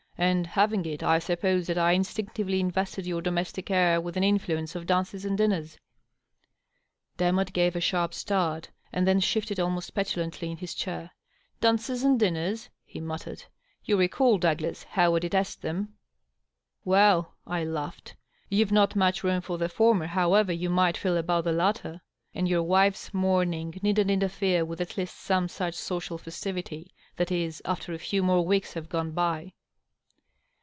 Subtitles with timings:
[0.17, 4.75] And having it, I suppose that I instinctively invested your domestic air with an influence
[4.75, 5.79] of dances and dinners."
[7.17, 11.09] Demotte gave a sharp start, and then shifted almost petulantly in his chair."
[11.59, 13.45] Dances and dinners?" he muttered."
[13.83, 15.95] You readl, Douglas, how I detest them?""
[16.93, 18.15] Well," I laughed,"
[18.51, 21.99] youH'e not much room for the former, how ever you might feel about the latter.
[22.35, 24.05] And your wife's mourning needn't Vol.
[24.05, 24.11] XiXIX.— 38 578 DOUGLAS DUANE,
[24.45, 28.75] interfere with at least some such occasional festivity— that is, after a few more weeks
[28.75, 29.51] have gone by."